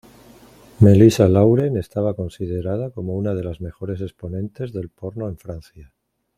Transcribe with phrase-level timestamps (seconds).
[0.79, 5.93] Melissa Lauren estaba considerada como una de las mejores exponentes del porno en Francia.